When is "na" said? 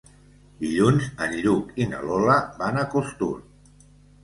1.93-2.01